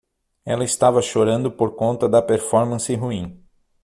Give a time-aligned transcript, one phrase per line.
[0.43, 3.39] Ela estava chorando por conta da performance ruim.